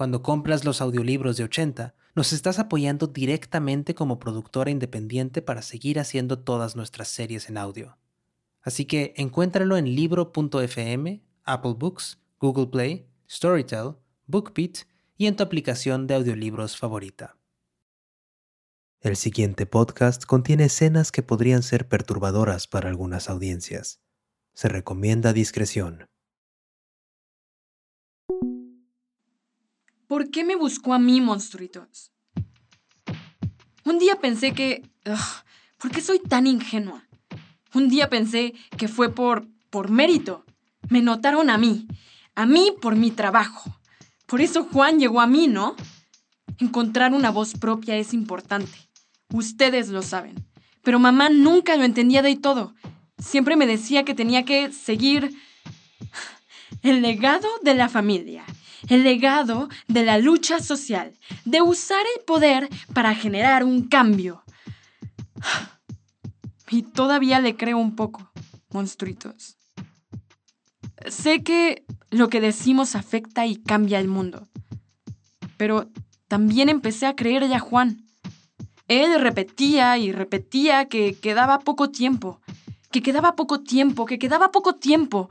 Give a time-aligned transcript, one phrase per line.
[0.00, 6.00] cuando compras los audiolibros de 80, nos estás apoyando directamente como productora independiente para seguir
[6.00, 7.98] haciendo todas nuestras series en audio.
[8.62, 14.86] Así que encuéntralo en libro.fm, Apple Books, Google Play, Storytel, BookBeat
[15.18, 17.36] y en tu aplicación de audiolibros favorita.
[19.02, 24.00] El siguiente podcast contiene escenas que podrían ser perturbadoras para algunas audiencias.
[24.54, 26.09] Se recomienda discreción.
[30.10, 32.10] ¿Por qué me buscó a mí, monstruitos?
[33.84, 34.82] Un día pensé que...
[35.78, 37.04] ¿Por qué soy tan ingenua?
[37.74, 39.46] Un día pensé que fue por...
[39.70, 40.44] por mérito.
[40.88, 41.86] Me notaron a mí.
[42.34, 43.78] A mí por mi trabajo.
[44.26, 45.76] Por eso Juan llegó a mí, ¿no?
[46.58, 48.90] Encontrar una voz propia es importante.
[49.32, 50.44] Ustedes lo saben.
[50.82, 52.74] Pero mamá nunca lo entendía de todo.
[53.18, 55.32] Siempre me decía que tenía que seguir
[56.82, 58.44] el legado de la familia
[58.88, 64.42] el legado de la lucha social, de usar el poder para generar un cambio.
[66.72, 68.30] Y todavía le creo un poco,
[68.70, 69.56] monstruitos.
[71.08, 74.46] Sé que lo que decimos afecta y cambia el mundo,
[75.56, 75.90] pero
[76.28, 78.06] también empecé a creerle a Juan.
[78.86, 82.40] Él repetía y repetía que quedaba poco tiempo,
[82.92, 85.28] que quedaba poco tiempo, que quedaba poco tiempo.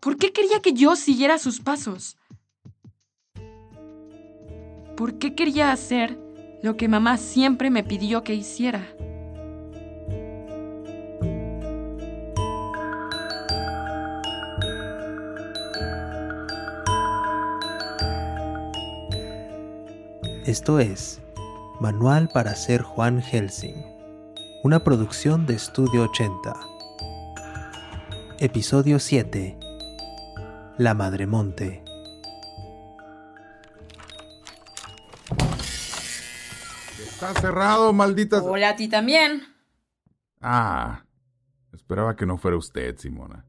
[0.00, 2.16] ¿Por qué quería que yo siguiera sus pasos?
[5.02, 6.16] ¿Por qué quería hacer
[6.62, 8.86] lo que mamá siempre me pidió que hiciera?
[20.46, 21.20] Esto es
[21.80, 23.84] Manual para ser Juan Helsing,
[24.62, 26.54] una producción de Estudio 80.
[28.38, 29.58] Episodio 7.
[30.78, 31.26] La Madre
[37.22, 38.42] Está cerrado, maldita.
[38.42, 39.44] Hola a ti también.
[40.40, 41.04] Ah,
[41.72, 43.44] esperaba que no fuera usted, Simona.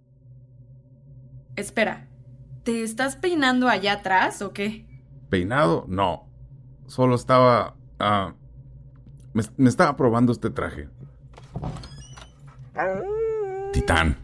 [1.56, 2.08] Espera,
[2.62, 4.86] ¿te estás peinando allá atrás o qué?
[5.32, 5.86] ¿Peinado?
[5.88, 6.30] No.
[6.86, 7.76] Solo estaba...
[7.98, 8.36] Ah,
[9.34, 10.88] me, estaba probando este traje.
[13.72, 14.20] Titán,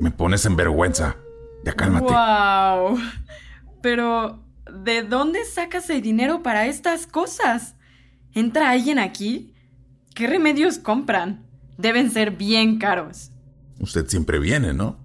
[0.00, 1.14] me pones en vergüenza.
[1.62, 2.12] Ya cálmate.
[2.12, 2.98] ¡Wow!
[3.82, 7.76] Pero, ¿de dónde sacas el dinero para estas cosas?
[8.34, 9.54] ¿Entra alguien aquí?
[10.14, 11.46] ¿Qué remedios compran?
[11.78, 13.30] Deben ser bien caros.
[13.78, 14.98] Usted siempre viene, ¿no?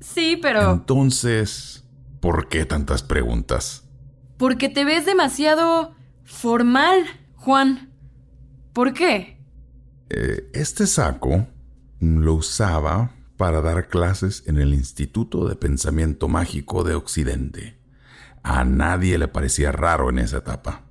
[0.00, 0.72] Sí, pero...
[0.72, 1.84] Entonces,
[2.20, 3.84] ¿por qué tantas preguntas?
[4.36, 5.94] Porque te ves demasiado
[6.24, 7.90] formal, Juan.
[8.72, 9.38] ¿Por qué?
[10.10, 11.46] Eh, este saco
[12.00, 17.78] lo usaba para dar clases en el Instituto de Pensamiento Mágico de Occidente.
[18.42, 20.85] A nadie le parecía raro en esa etapa.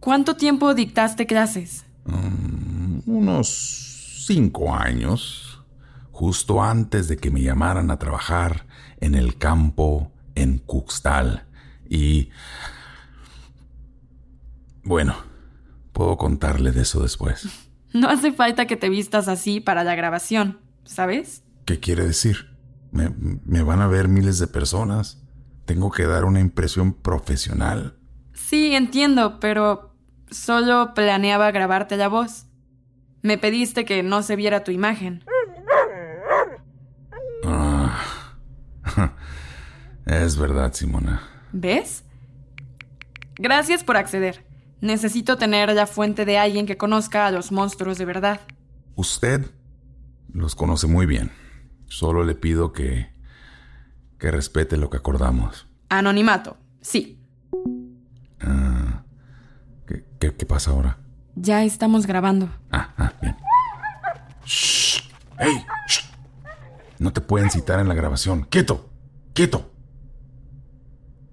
[0.00, 1.84] ¿Cuánto tiempo dictaste clases?
[2.04, 5.64] Mm, unos cinco años,
[6.12, 8.66] justo antes de que me llamaran a trabajar
[9.00, 11.46] en el campo en Cuxtal.
[11.88, 12.30] Y...
[14.84, 15.16] Bueno,
[15.92, 17.48] puedo contarle de eso después.
[17.94, 21.42] No hace falta que te vistas así para la grabación, ¿sabes?
[21.64, 22.54] ¿Qué quiere decir?
[22.92, 23.08] Me,
[23.46, 25.22] me van a ver miles de personas.
[25.64, 27.96] Tengo que dar una impresión profesional.
[28.34, 29.87] Sí, entiendo, pero
[30.30, 32.46] solo planeaba grabarte la voz.
[33.22, 35.24] Me pediste que no se viera tu imagen.
[37.44, 38.34] Ah,
[40.06, 41.22] es verdad, Simona.
[41.52, 42.04] ¿Ves?
[43.36, 44.44] Gracias por acceder.
[44.80, 48.40] Necesito tener la fuente de alguien que conozca a los monstruos de verdad.
[48.94, 49.50] Usted
[50.32, 51.32] los conoce muy bien.
[51.86, 53.12] Solo le pido que...
[54.18, 55.66] que respete lo que acordamos.
[55.88, 57.17] Anonimato, sí.
[60.18, 60.98] ¿Qué, pasa ahora?
[61.34, 62.48] Ya estamos grabando.
[62.70, 63.36] Ah, ah bien.
[65.38, 65.64] ¡Ey!
[66.98, 68.44] No te pueden citar en la grabación.
[68.44, 68.90] ¡Quieto!
[69.32, 69.70] ¡Quieto!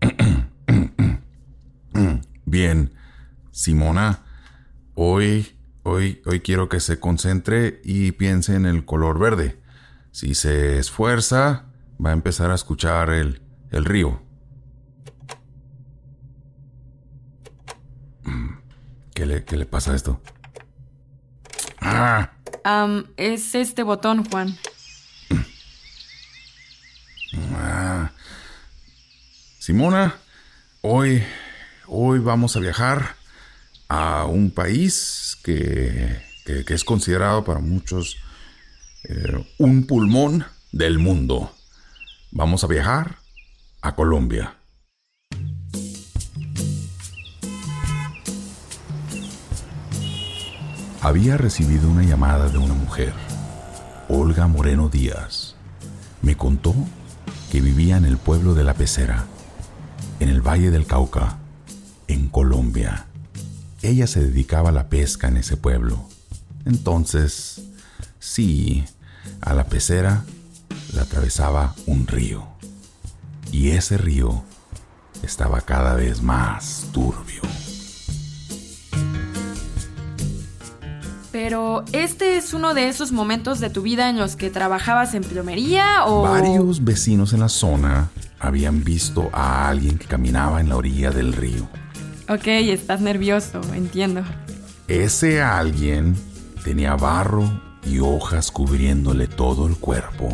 [2.46, 2.94] Bien,
[3.52, 4.24] Simona,
[4.94, 9.60] hoy, hoy, hoy quiero que se concentre y piense en el color verde.
[10.12, 11.66] Si se esfuerza,
[12.04, 13.42] va a empezar a escuchar el,
[13.72, 14.22] el río.
[18.24, 18.56] Mm.
[19.16, 20.22] ¿Qué le, qué le pasa a esto?
[21.80, 22.32] ¡Ah!
[22.64, 24.56] Am, es este botón, Juan.
[27.54, 28.12] Ah.
[29.60, 30.16] Simona,
[30.82, 31.24] hoy,
[31.88, 33.16] hoy vamos a viajar
[33.88, 38.18] a un país que, que- que es considerado para muchos
[39.06, 41.56] eh, un pulmón del mundo.
[42.32, 43.18] Vamos a viajar
[43.82, 44.56] a Colombia.
[51.06, 53.14] Había recibido una llamada de una mujer,
[54.10, 55.54] Olga Moreno Díaz.
[56.24, 56.74] Me contó
[57.52, 59.26] que vivía en el pueblo de La Pecera,
[60.20, 61.38] en el Valle del Cauca,
[62.08, 63.06] en Colombia.
[63.84, 66.10] Ella se dedicaba a la pesca en ese pueblo.
[66.66, 67.62] Entonces,
[68.18, 68.84] sí,
[69.42, 70.24] a la pecera
[70.96, 72.48] la atravesaba un río.
[73.52, 74.44] Y ese río
[75.22, 77.44] estaba cada vez más turbio.
[81.46, 85.22] Pero, ¿este es uno de esos momentos de tu vida en los que trabajabas en
[85.22, 86.24] plomería o...?
[86.24, 88.10] Varios vecinos en la zona
[88.40, 91.70] habían visto a alguien que caminaba en la orilla del río.
[92.30, 94.24] Ok, estás nervioso, entiendo.
[94.88, 96.16] Ese alguien
[96.64, 97.44] tenía barro
[97.86, 100.30] y hojas cubriéndole todo el cuerpo.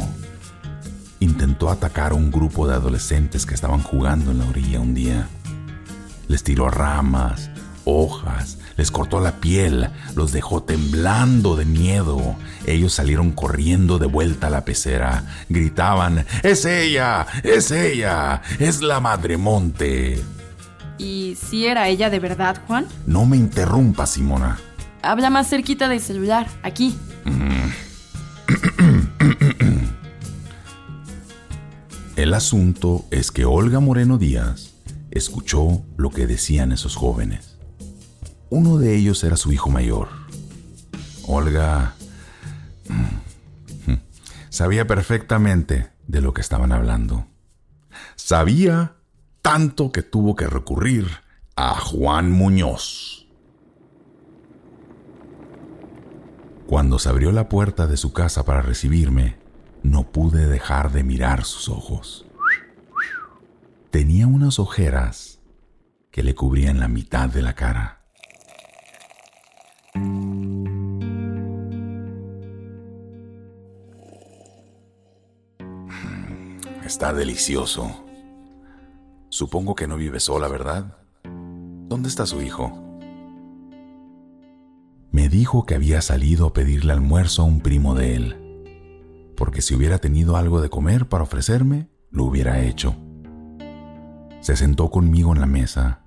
[1.19, 5.28] Intentó atacar a un grupo de adolescentes que estaban jugando en la orilla un día.
[6.30, 7.50] Les tiró ramas,
[7.84, 12.35] hojas, les cortó la piel, los dejó temblando de miedo.
[12.65, 15.25] Ellos salieron corriendo de vuelta a la pecera.
[15.50, 17.25] Gritaban, ¡Es ella!
[17.44, 18.41] ¡Es ella!
[18.59, 20.21] ¡Es la Madre Monte!
[20.97, 22.85] ¿Y si era ella de verdad, Juan?
[23.07, 24.59] No me interrumpas, Simona.
[25.01, 26.95] Habla más cerquita del celular, aquí.
[32.15, 34.73] El asunto es que Olga Moreno Díaz
[35.09, 37.50] escuchó lo que decían esos jóvenes.
[38.51, 40.09] Uno de ellos era su hijo mayor.
[41.25, 41.95] Olga
[42.89, 43.94] mm,
[44.50, 47.27] sabía perfectamente de lo que estaban hablando.
[48.18, 48.98] Sabía
[49.42, 51.07] tanto que tuvo que recurrir
[51.56, 53.25] a Juan Muñoz.
[56.68, 59.38] Cuando se abrió la puerta de su casa para recibirme,
[59.81, 62.25] no pude dejar de mirar sus ojos.
[63.92, 65.39] Tenía unas ojeras
[66.12, 68.00] que le cubrían la mitad de la cara.
[76.86, 78.04] Está delicioso.
[79.30, 80.98] Supongo que no vive sola, ¿verdad?
[81.24, 82.78] ¿Dónde está su hijo?
[85.12, 89.74] Me dijo que había salido a pedirle almuerzo a un primo de él, porque si
[89.74, 92.96] hubiera tenido algo de comer para ofrecerme, lo hubiera hecho.
[94.42, 96.00] Se sentó conmigo en la mesa.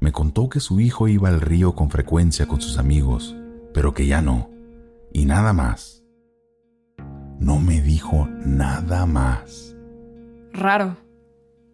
[0.00, 3.34] Me contó que su hijo iba al río con frecuencia con sus amigos,
[3.72, 4.50] pero que ya no,
[5.12, 6.04] y nada más.
[7.38, 9.74] No me dijo nada más.
[10.52, 10.96] Raro.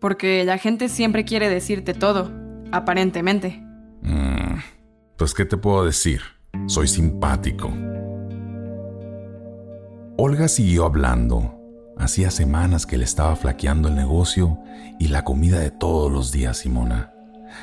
[0.00, 2.32] Porque la gente siempre quiere decirte todo,
[2.72, 3.62] aparentemente.
[4.02, 4.58] Mm,
[5.16, 6.22] pues, ¿qué te puedo decir?
[6.66, 7.72] Soy simpático.
[10.16, 11.58] Olga siguió hablando.
[11.98, 14.58] Hacía semanas que le estaba flaqueando el negocio
[14.98, 17.11] y la comida de todos los días, Simona.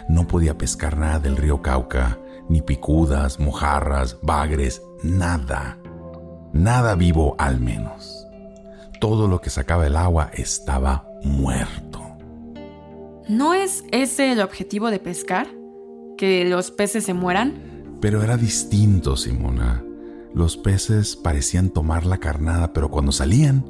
[0.07, 2.19] No podía pescar nada del río Cauca,
[2.49, 5.77] ni picudas, mojarras, bagres, nada.
[6.53, 8.27] Nada vivo al menos.
[8.99, 12.01] Todo lo que sacaba el agua estaba muerto.
[13.27, 15.47] ¿No es ese el objetivo de pescar?
[16.17, 17.97] ¿Que los peces se mueran?
[18.01, 19.83] Pero era distinto, Simona.
[20.33, 23.63] Los peces parecían tomar la carnada, pero cuando salían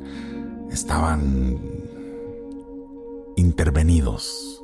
[0.72, 1.60] estaban
[3.36, 4.59] intervenidos.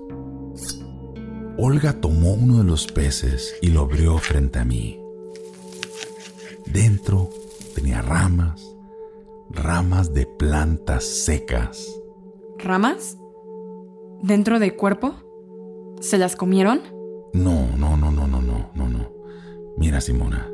[1.58, 5.00] Olga tomó uno de los peces y lo abrió frente a mí.
[6.66, 7.30] Dentro
[7.74, 8.76] tenía ramas,
[9.50, 11.88] ramas de plantas secas.
[12.58, 13.18] ¿Ramas?
[14.22, 15.16] ¿Dentro del cuerpo?
[16.02, 16.82] ¿Se las comieron?
[17.34, 19.12] No, no, no, no, no, no, no, no.
[19.78, 20.52] Mira, Simona,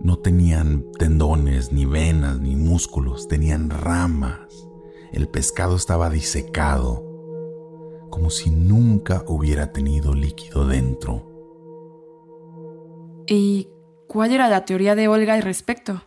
[0.00, 4.68] no tenían tendones, ni venas, ni músculos, tenían ramas.
[5.10, 7.07] El pescado estaba disecado,
[8.10, 11.24] como si nunca hubiera tenido líquido dentro.
[13.26, 13.68] ¿Y
[14.06, 16.02] cuál era la teoría de Olga al respecto?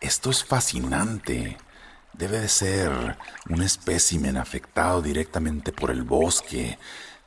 [0.00, 1.56] Esto es fascinante.
[2.12, 3.16] Debe de ser
[3.48, 6.78] un espécimen afectado directamente por el bosque,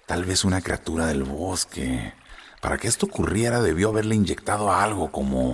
[0.06, 2.14] tal vez una criatura del bosque.
[2.62, 5.54] Para que esto ocurriera debió haberle inyectado algo como...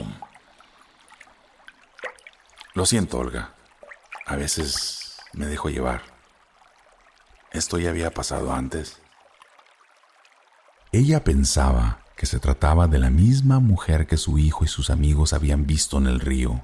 [2.74, 3.54] Lo siento, Olga.
[4.26, 5.01] A veces
[5.34, 6.02] me dejo llevar.
[7.52, 9.00] Esto ya había pasado antes.
[10.92, 15.34] Ella pensaba que se trataba de la misma mujer que su hijo y sus amigos
[15.34, 16.64] habían visto en el río.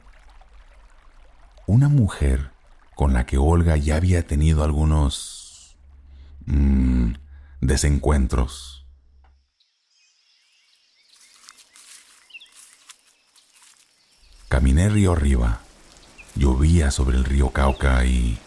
[1.66, 2.52] Una mujer
[2.96, 5.78] con la que Olga ya había tenido algunos
[6.46, 7.14] mm,
[7.62, 8.86] desencuentros.
[14.48, 15.60] Caminé río arriba.
[16.36, 18.40] Llovía sobre el río Cauca y...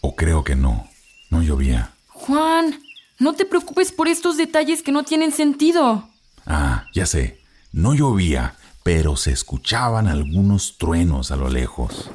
[0.00, 0.88] O creo que no,
[1.30, 1.92] no llovía.
[2.08, 2.80] Juan,
[3.18, 6.08] no te preocupes por estos detalles que no tienen sentido.
[6.46, 7.40] Ah, ya sé,
[7.72, 12.10] no llovía, pero se escuchaban algunos truenos a lo lejos.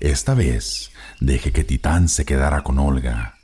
[0.00, 3.38] Esta vez dejé que Titán se quedara con Olga.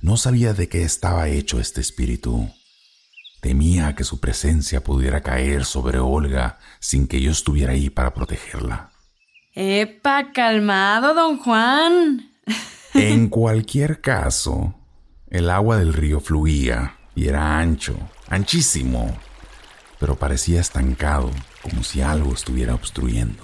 [0.00, 2.50] No sabía de qué estaba hecho este espíritu.
[3.40, 8.90] Temía que su presencia pudiera caer sobre Olga sin que yo estuviera ahí para protegerla.
[9.52, 12.30] ¡Epa, calmado, don Juan!
[12.94, 14.74] En cualquier caso,
[15.28, 17.96] el agua del río fluía y era ancho,
[18.28, 19.12] anchísimo,
[19.98, 23.42] pero parecía estancado, como si algo estuviera obstruyendo.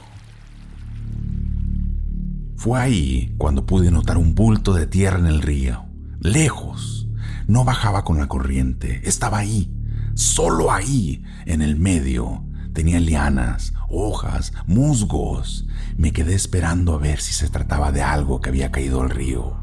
[2.56, 5.86] Fue ahí cuando pude notar un bulto de tierra en el río,
[6.20, 7.08] lejos.
[7.48, 9.72] No bajaba con la corriente, estaba ahí,
[10.14, 12.46] solo ahí, en el medio.
[12.76, 15.66] Tenía lianas, hojas, musgos.
[15.97, 19.56] Me quedé esperando a ver si se trataba de algo que había caído al río.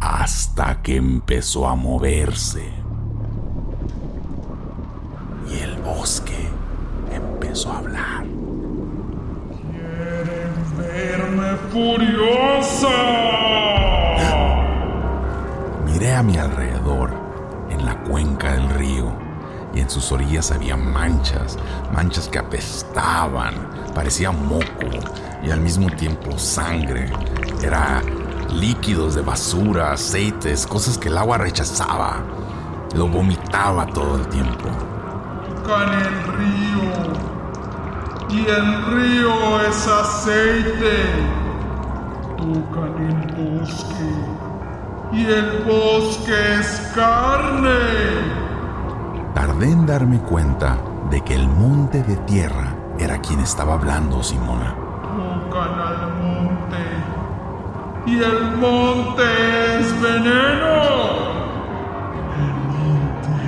[0.00, 2.83] Hasta que empezó a moverse.
[19.74, 21.58] Y en sus orillas había manchas,
[21.92, 23.54] manchas que apestaban,
[23.94, 24.88] parecía moco
[25.42, 27.10] y al mismo tiempo sangre.
[27.62, 28.02] Era
[28.52, 32.22] líquidos de basura, aceites, cosas que el agua rechazaba.
[32.94, 34.68] Lo vomitaba todo el tiempo.
[35.64, 37.34] Tocan el río.
[38.30, 41.06] Y el río es aceite.
[42.36, 44.14] Tocan el bosque.
[45.12, 48.33] Y el bosque es carne.
[49.54, 50.76] Tardé darme cuenta
[51.10, 54.74] de que el monte de tierra era quien estaba hablando, Simona.
[54.74, 56.82] Tocan al monte.
[58.06, 59.22] Y el monte
[59.78, 60.82] es veneno.
[62.36, 63.38] El monte.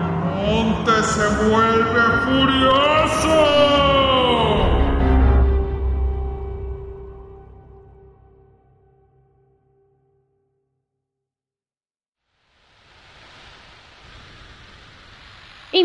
[0.00, 3.89] El monte se vuelve furioso.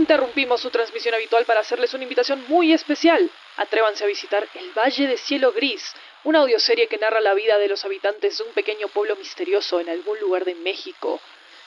[0.06, 3.28] Interrumpimos su transmisión habitual para hacerles una invitación muy especial.
[3.58, 7.68] Atrévanse a visitar El Valle de Cielo Gris, una audioserie que narra la vida de
[7.68, 11.20] los habitantes de un pequeño pueblo misterioso en algún lugar de México,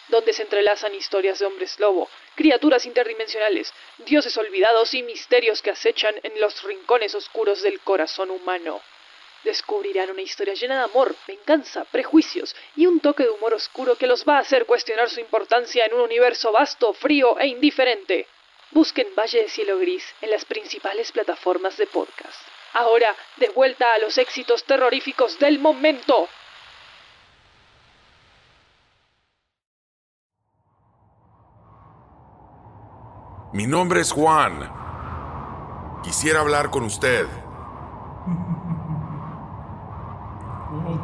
[0.06, 3.74] donde se entrelazan historias de hombres lobo, criaturas interdimensionales,
[4.06, 8.80] dioses olvidados y misterios que acechan en los rincones oscuros del corazón humano.
[9.44, 14.06] Descubrirán una historia llena de amor, venganza, prejuicios y un toque de humor oscuro que
[14.06, 18.26] los va a hacer cuestionar su importancia en un universo vasto, frío e indiferente.
[18.72, 22.40] Busquen Valle de Cielo Gris en las principales plataformas de podcast.
[22.74, 26.28] Ahora, de vuelta a los éxitos terroríficos del momento.
[33.52, 34.70] Mi nombre es Juan.
[36.02, 37.26] Quisiera hablar con usted.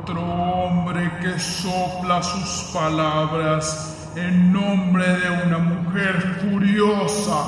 [0.07, 7.43] Otro hombre que sopla sus palabras en nombre de una mujer furiosa.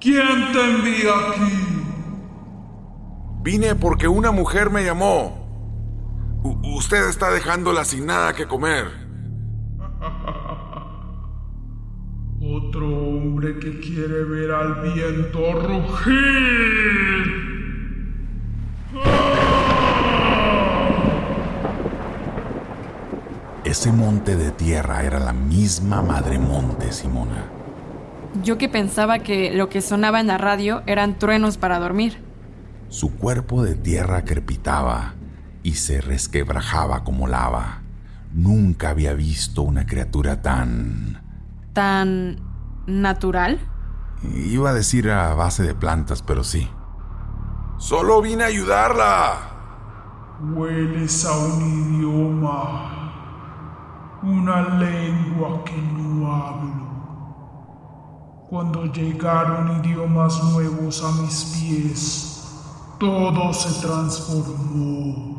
[0.00, 1.52] ¿Quién te envía aquí?
[3.44, 6.40] Vine porque una mujer me llamó.
[6.42, 8.86] U- usted está dejándola sin nada que comer.
[12.42, 17.43] Otro hombre que quiere ver al viento rugir.
[23.74, 27.50] Ese monte de tierra era la misma madre monte, Simona.
[28.40, 32.22] Yo que pensaba que lo que sonaba en la radio eran truenos para dormir.
[32.88, 35.14] Su cuerpo de tierra crepitaba
[35.64, 37.82] y se resquebrajaba como lava.
[38.32, 41.20] Nunca había visto una criatura tan...
[41.72, 42.36] ¿Tan
[42.86, 43.58] natural?
[44.22, 46.68] Iba a decir a base de plantas, pero sí.
[47.78, 49.54] Solo vine a ayudarla.
[50.54, 52.93] Hueles a un idioma,
[54.24, 56.84] una lengua que no hablo.
[58.48, 62.34] Cuando llegaron idiomas nuevos a mis pies,
[62.98, 65.34] todo se transformó.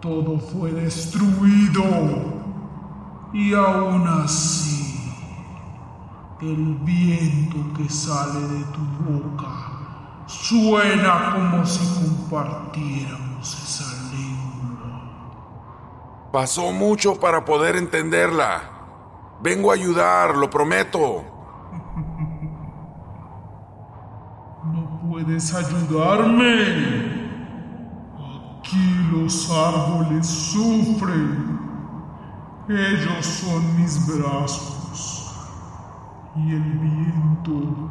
[0.00, 1.84] todo fue destruido.
[3.32, 5.12] Y aún así,
[6.40, 13.87] el viento que sale de tu boca suena como si compartiéramos esa.
[16.38, 18.62] Pasó mucho para poder entenderla.
[19.42, 21.24] Vengo a ayudar, lo prometo.
[24.72, 26.52] No puedes ayudarme.
[28.60, 31.58] Aquí los árboles sufren.
[32.68, 35.34] Ellos son mis brazos.
[36.36, 37.90] Y el viento,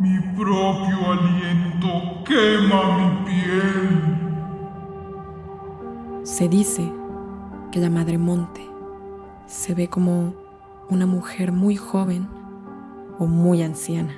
[0.00, 4.23] mi propio aliento quema mi piel.
[6.24, 6.90] Se dice
[7.70, 8.66] que la Madre Monte
[9.46, 10.34] se ve como
[10.88, 12.26] una mujer muy joven
[13.18, 14.14] o muy anciana.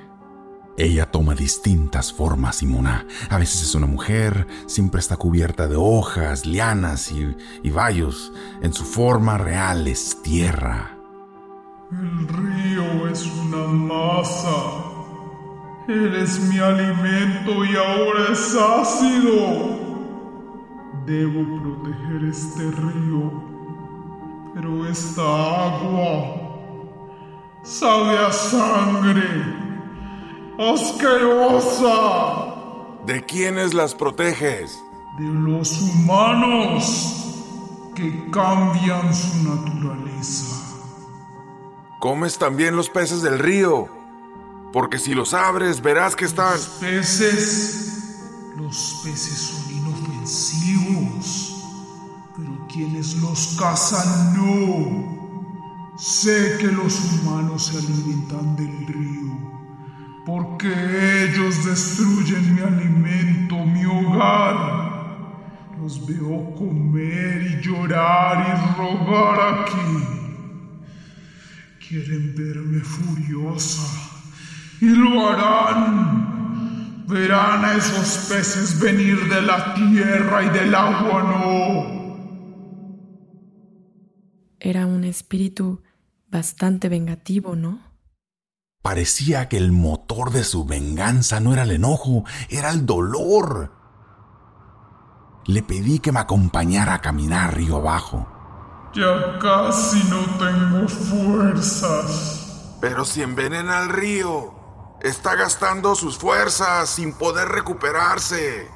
[0.77, 3.05] Ella toma distintas formas, Simona.
[3.29, 8.31] A veces es una mujer, siempre está cubierta de hojas, lianas y, y vallos.
[8.61, 10.97] En su forma real es tierra.
[11.91, 14.55] El río es una masa.
[15.89, 19.86] Él es mi alimento y ahora es ácido.
[21.07, 23.31] Debo proteger este río.
[24.53, 26.35] Pero esta agua
[27.63, 29.23] sabe a sangre.
[30.59, 31.95] ¡Asquerosa!
[33.05, 34.83] ¿De quiénes las proteges?
[35.17, 37.23] De los humanos
[37.95, 40.57] que cambian su naturaleza.
[42.01, 43.87] ¿Comes también los peces del río?
[44.73, 46.51] Porque si los abres verás que están...
[46.51, 48.19] Los peces.
[48.57, 49.66] Los peces son
[52.35, 55.95] Pero quienes los cazan no.
[55.97, 59.37] Sé que los humanos se alimentan del río.
[60.25, 60.67] Porque
[61.23, 64.87] ellos destruyen mi alimento, mi hogar.
[65.81, 70.03] Los veo comer y llorar y rogar aquí.
[71.87, 73.87] Quieren verme furiosa
[74.81, 76.26] y lo harán.
[77.07, 82.07] Verán a esos peces venir de la tierra y del agua no.
[84.59, 85.81] Era un espíritu
[86.27, 87.79] bastante vengativo, ¿no?
[88.81, 93.71] Parecía que el motor de su venganza no era el enojo, era el dolor.
[95.45, 98.27] Le pedí que me acompañara a caminar río abajo.
[98.93, 102.75] Ya casi no tengo fuerzas.
[102.81, 104.56] Pero si envenena el río,
[105.01, 108.69] está gastando sus fuerzas sin poder recuperarse.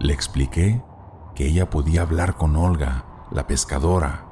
[0.00, 0.82] Le expliqué
[1.34, 4.26] que ella podía hablar con Olga, la pescadora,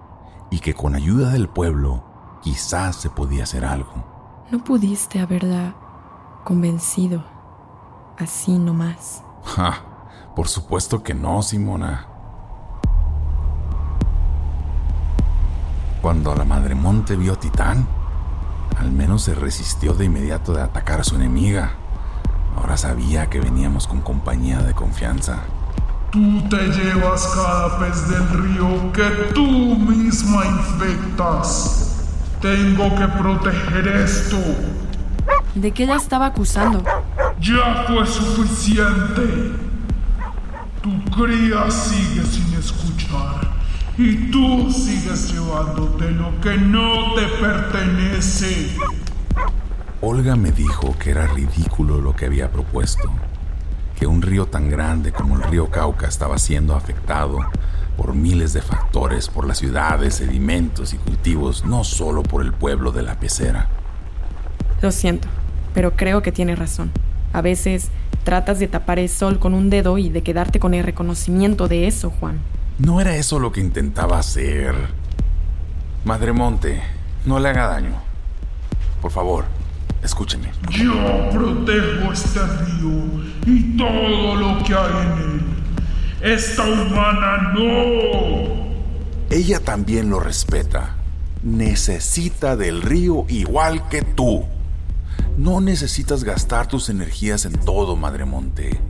[0.50, 2.04] y que con ayuda del pueblo
[2.42, 4.44] quizás se podía hacer algo.
[4.50, 5.74] No pudiste haberla
[6.44, 7.24] convencido
[8.18, 9.22] así nomás.
[9.44, 12.06] Ja, por supuesto que no, Simona.
[16.00, 17.86] Cuando la Madre Monte vio a Titán,
[18.82, 21.74] al menos se resistió de inmediato de atacar a su enemiga.
[22.56, 25.38] Ahora sabía que veníamos con compañía de confianza.
[26.10, 32.06] Tú te llevas cada pez del río que tú misma infectas.
[32.40, 34.36] Tengo que proteger esto.
[35.54, 36.82] ¿De qué la estaba acusando?
[37.40, 39.52] Ya fue suficiente.
[40.82, 42.51] Tu cría sigue sin.
[44.04, 48.70] Y tú sigues llevándote lo que no te pertenece.
[50.00, 53.12] Olga me dijo que era ridículo lo que había propuesto,
[53.96, 57.38] que un río tan grande como el río Cauca estaba siendo afectado
[57.96, 62.90] por miles de factores, por las ciudades, sedimentos y cultivos, no solo por el pueblo
[62.90, 63.68] de la pecera.
[64.80, 65.28] Lo siento,
[65.74, 66.90] pero creo que tiene razón.
[67.32, 67.90] A veces
[68.24, 71.86] tratas de tapar el sol con un dedo y de quedarte con el reconocimiento de
[71.86, 72.40] eso, Juan.
[72.84, 74.74] No era eso lo que intentaba hacer.
[76.04, 76.82] Madre Monte,
[77.24, 77.94] no le haga daño.
[79.00, 79.44] Por favor,
[80.02, 80.50] escúcheme.
[80.70, 80.92] Yo
[81.30, 85.40] protejo este río y todo lo que hay en él.
[86.22, 88.72] Esta humana no.
[89.30, 90.96] Ella también lo respeta.
[91.44, 94.44] Necesita del río igual que tú.
[95.38, 98.80] No necesitas gastar tus energías en todo, Madre Monte.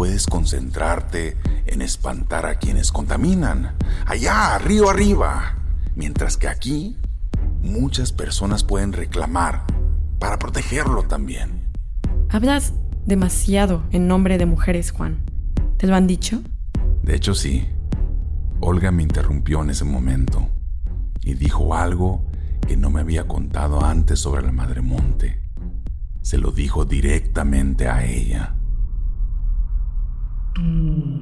[0.00, 1.36] Puedes concentrarte
[1.66, 5.58] en espantar a quienes contaminan, allá, río arriba.
[5.94, 6.96] Mientras que aquí,
[7.62, 9.66] muchas personas pueden reclamar
[10.18, 11.70] para protegerlo también.
[12.30, 12.72] Hablas
[13.04, 15.18] demasiado en nombre de mujeres, Juan.
[15.76, 16.40] ¿Te lo han dicho?
[17.02, 17.68] De hecho, sí.
[18.60, 20.48] Olga me interrumpió en ese momento
[21.22, 22.24] y dijo algo
[22.66, 25.42] que no me había contado antes sobre la Madre Monte.
[26.22, 28.54] Se lo dijo directamente a ella.
[30.54, 31.20] Tú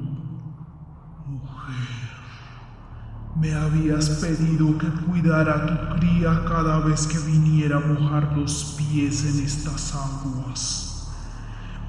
[3.39, 8.75] Me habías pedido que cuidara a tu cría cada vez que viniera a mojar los
[8.77, 11.09] pies en estas aguas.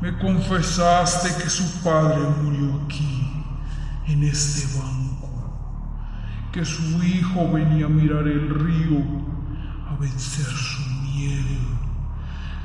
[0.01, 3.45] Me confesaste que su padre murió aquí,
[4.07, 5.29] en este banco,
[6.53, 9.03] que su hijo venía a mirar el río,
[9.89, 11.59] a vencer su miedo,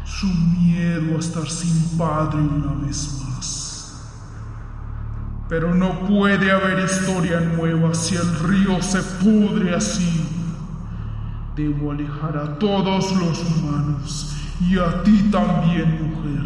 [0.06, 3.55] su miedo a estar sin padre una vez más.
[5.48, 10.28] Pero no puede haber historia nueva si el río se pudre así.
[11.56, 16.46] Debo alejar a todos los humanos y a ti también, mujer.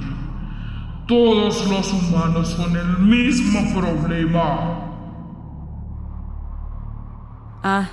[1.07, 4.89] Todos los humanos son el mismo problema.
[7.63, 7.89] Ah,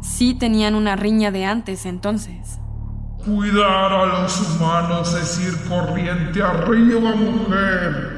[0.00, 2.58] sí tenían una riña de antes entonces.
[3.24, 8.11] Cuidar a los humanos es ir corriente arriba, mujer.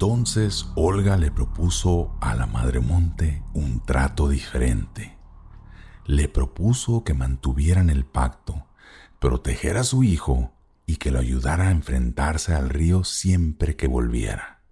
[0.00, 5.18] Entonces Olga le propuso a la Madre Monte un trato diferente.
[6.06, 8.68] Le propuso que mantuvieran el pacto,
[9.18, 10.52] proteger a su hijo
[10.86, 14.62] y que lo ayudara a enfrentarse al río siempre que volviera.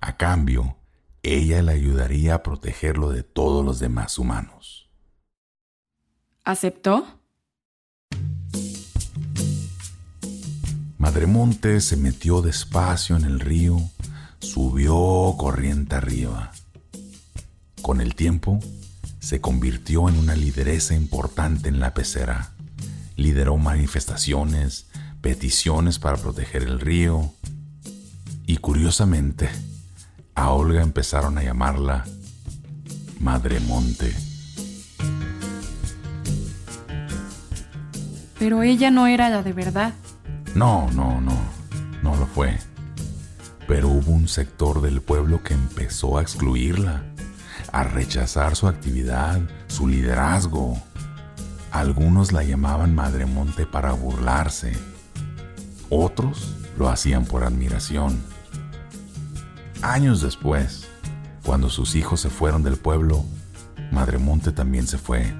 [0.00, 0.76] A cambio,
[1.24, 4.88] ella le ayudaría a protegerlo de todos los demás humanos.
[6.44, 7.04] ¿Aceptó?
[10.98, 13.80] Madremonte se metió despacio en el río,
[14.46, 16.52] subió corriente arriba.
[17.82, 18.60] Con el tiempo,
[19.18, 22.52] se convirtió en una lideresa importante en la pecera.
[23.16, 24.86] Lideró manifestaciones,
[25.20, 27.32] peticiones para proteger el río.
[28.46, 29.50] Y curiosamente,
[30.34, 32.04] a Olga empezaron a llamarla
[33.20, 34.14] Madre Monte.
[38.38, 39.94] Pero ella no era la de verdad.
[40.54, 41.36] No, no, no,
[42.02, 42.56] no lo fue.
[43.66, 47.02] Pero hubo un sector del pueblo que empezó a excluirla,
[47.72, 50.80] a rechazar su actividad, su liderazgo.
[51.72, 54.72] Algunos la llamaban Madre Monte para burlarse.
[55.90, 58.22] Otros lo hacían por admiración.
[59.82, 60.86] Años después,
[61.44, 63.24] cuando sus hijos se fueron del pueblo,
[63.90, 65.34] Madre Monte también se fue.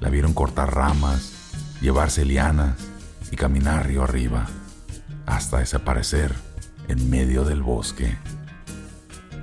[0.00, 1.32] La vieron cortar ramas,
[1.80, 2.76] llevarse lianas
[3.30, 4.46] y caminar río arriba,
[5.26, 6.34] hasta desaparecer
[6.88, 8.16] en medio del bosque,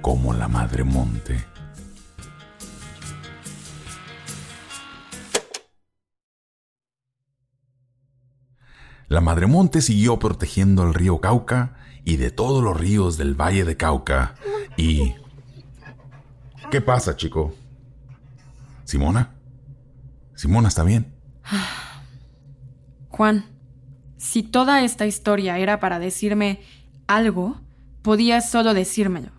[0.02, 1.46] como la Madre Monte.
[9.08, 11.76] La Madre Monte siguió protegiendo el río Cauca
[12.06, 14.36] y de todos los ríos del Valle de Cauca.
[14.78, 15.16] Y...
[16.70, 17.54] ¿Qué pasa, chico?
[18.86, 19.36] ¿Simona?
[20.34, 21.14] ¿Simona está bien?
[23.10, 23.46] Juan,
[24.16, 26.62] si toda esta historia era para decirme
[27.16, 27.60] algo,
[28.02, 29.30] podías solo decírmelo.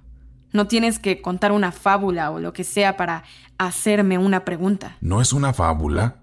[0.53, 3.25] No tienes que contar una fábula o lo que sea para
[3.59, 4.97] hacerme una pregunta.
[5.01, 6.23] No es una fábula.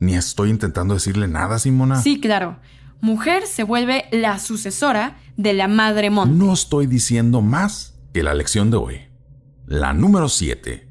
[0.00, 2.00] Ni estoy intentando decirle nada, Simona.
[2.02, 2.58] Sí, claro.
[3.00, 6.34] Mujer se vuelve la sucesora de la Madre Monte.
[6.34, 9.00] No estoy diciendo más que la lección de hoy.
[9.66, 10.88] La número 7.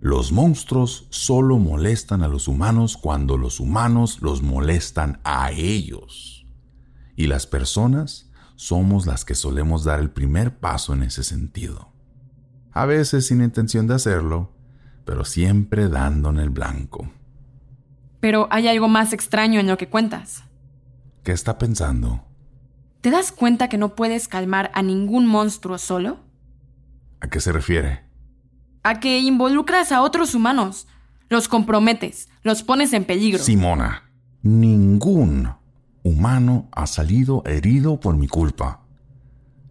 [0.00, 6.46] Los monstruos solo molestan a los humanos cuando los humanos los molestan a ellos.
[7.16, 8.23] Y las personas
[8.56, 11.92] somos las que solemos dar el primer paso en ese sentido.
[12.72, 14.52] A veces sin intención de hacerlo,
[15.04, 17.10] pero siempre dando en el blanco.
[18.20, 20.44] Pero hay algo más extraño en lo que cuentas.
[21.22, 22.24] ¿Qué está pensando?
[23.00, 26.20] ¿Te das cuenta que no puedes calmar a ningún monstruo solo?
[27.20, 28.04] ¿A qué se refiere?
[28.82, 30.86] A que involucras a otros humanos,
[31.28, 33.42] los comprometes, los pones en peligro.
[33.42, 34.10] Simona,
[34.42, 35.48] ningún
[36.04, 38.82] humano ha salido herido por mi culpa.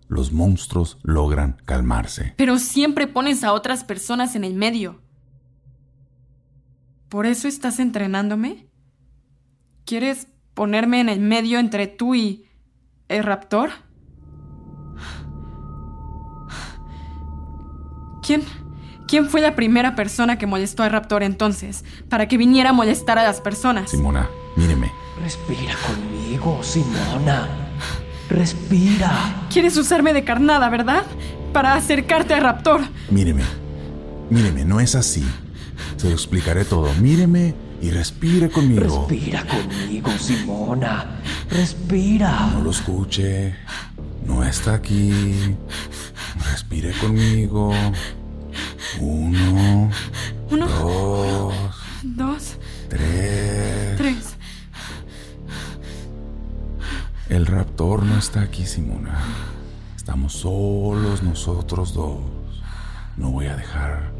[0.09, 2.33] Los monstruos logran calmarse.
[2.35, 5.01] Pero siempre pones a otras personas en el medio.
[7.07, 8.67] ¿Por eso estás entrenándome?
[9.85, 12.45] ¿Quieres ponerme en el medio entre tú y
[13.07, 13.69] el raptor?
[18.23, 18.43] ¿Quién?
[19.07, 23.19] ¿Quién fue la primera persona que molestó al raptor entonces para que viniera a molestar
[23.19, 23.91] a las personas?
[23.91, 24.91] Simona, míreme.
[25.21, 26.12] Respira conmigo,
[26.61, 27.47] Simona.
[28.29, 29.47] Respira.
[29.49, 31.03] Quieres usarme de carnada, ¿verdad?
[31.53, 32.81] Para acercarte al raptor.
[33.09, 33.43] Míreme.
[34.29, 35.23] Míreme, no es así.
[35.95, 36.93] Se lo explicaré todo.
[36.95, 39.07] Míreme y respire conmigo.
[39.09, 41.21] Respira conmigo, Simona.
[41.49, 42.49] Respira.
[42.53, 43.55] No lo escuche.
[44.25, 45.55] No está aquí.
[46.51, 47.71] Respire conmigo.
[48.99, 49.89] Uno.
[50.49, 50.67] Uno.
[50.67, 51.53] Dos.
[52.03, 52.57] Dos.
[52.89, 53.97] Tres.
[53.97, 54.22] Tres.
[57.33, 59.17] El raptor no está aquí, Simona.
[59.95, 62.21] Estamos solos nosotros dos.
[63.17, 64.11] No voy a dejar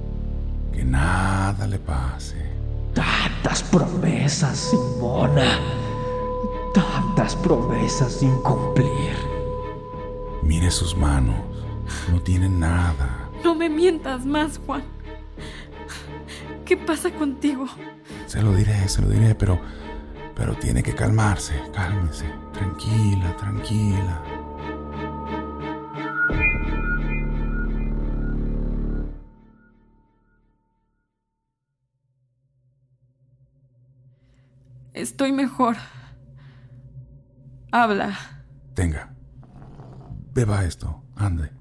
[0.72, 2.38] que nada le pase.
[2.96, 5.60] Tantas promesas, Simona.
[6.74, 9.14] Tantas promesas sin cumplir.
[10.42, 11.38] Mire sus manos.
[12.12, 13.30] No tienen nada.
[13.44, 14.82] No me mientas más, Juan.
[16.66, 17.68] ¿Qué pasa contigo?
[18.26, 19.60] Se lo diré, se lo diré, pero.
[20.36, 21.54] Pero tiene que calmarse.
[21.74, 22.26] Cálmese.
[22.54, 24.24] Tranquila, tranquila.
[34.94, 35.76] Estoy mejor.
[37.72, 38.18] Habla.
[38.76, 39.14] Tenga.
[40.34, 41.04] Beba esto.
[41.16, 41.52] Ande.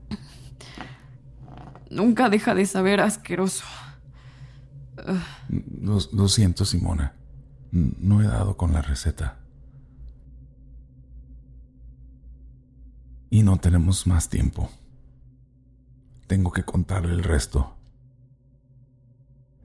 [1.91, 3.65] Nunca deja de saber asqueroso.
[5.81, 7.15] Lo, lo siento, Simona.
[7.73, 9.39] No he dado con la receta.
[13.31, 14.71] Y no tenemos más tiempo.
[16.27, 17.75] Tengo que contarle el resto.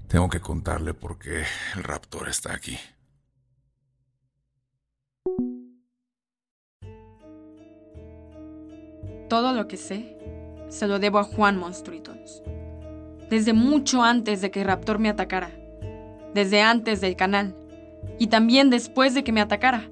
[0.07, 1.43] Tengo que contarle por qué
[1.75, 2.77] el raptor está aquí.
[9.27, 10.17] Todo lo que sé
[10.69, 12.41] se lo debo a Juan Monstruitos.
[13.29, 15.51] Desde mucho antes de que Raptor me atacara.
[16.33, 17.66] Desde antes del canal.
[18.19, 19.89] Y también después de que me atacara.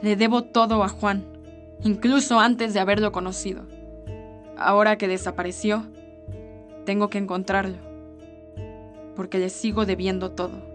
[0.00, 1.24] Le debo todo a Juan,
[1.82, 3.62] incluso antes de haberlo conocido.
[4.56, 5.86] Ahora que desapareció,
[6.84, 7.78] tengo que encontrarlo,
[9.14, 10.72] porque le sigo debiendo todo.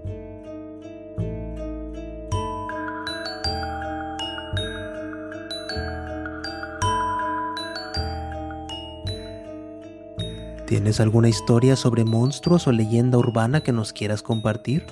[10.68, 14.86] ¿Tienes alguna historia sobre monstruos o leyenda urbana que nos quieras compartir?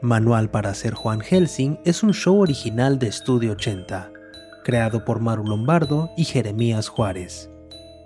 [0.01, 4.09] Manual para ser Juan Helsing es un show original de Estudio 80,
[4.63, 7.51] creado por Maru Lombardo y Jeremías Juárez.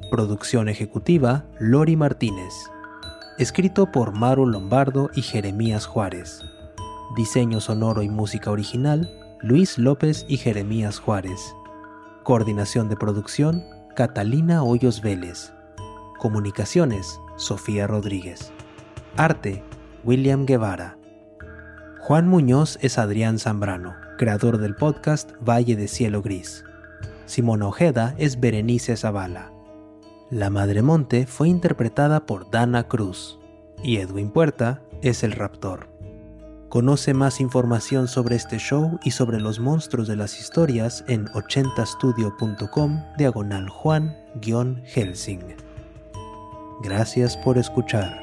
[0.10, 2.56] Producción ejecutiva Lori Martínez.
[3.38, 6.42] Escrito por Maru Lombardo y Jeremías Juárez.
[7.16, 9.08] Diseño sonoro y música original
[9.44, 11.54] Luis López y Jeremías Juárez.
[12.24, 13.62] Coordinación de producción
[13.94, 15.52] Catalina Hoyos Vélez.
[16.18, 18.54] Comunicaciones Sofía Rodríguez.
[19.18, 19.62] Arte
[20.06, 20.98] William Guevara.
[22.00, 26.64] Juan Muñoz es Adrián Zambrano, creador del podcast Valle de Cielo Gris.
[27.26, 29.52] Simona Ojeda es Berenice Zavala.
[30.32, 33.40] La Madre Monte fue interpretada por Dana Cruz
[33.84, 35.93] y Edwin Puerta es el raptor.
[36.74, 43.00] Conoce más información sobre este show y sobre los monstruos de las historias en 80studio.com
[43.16, 45.42] diagonal Juan-Helsing.
[46.82, 48.23] Gracias por escuchar.